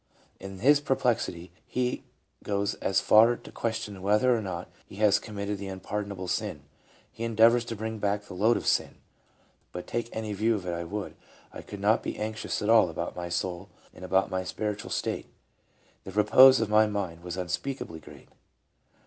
[0.47, 2.03] .'"In his perplexity he
[2.43, 6.49] goes as far as to question whether or not he has committed the unpardonable sin,
[6.49, 6.61] and
[7.11, 8.95] he endeavors to bring back the load of sin."
[9.73, 11.15] But take any view of it I would,
[11.53, 15.27] I could not be anxious at all about my soul and about my spiritual state.
[16.03, 18.29] The repose of my mind was unspeakably great.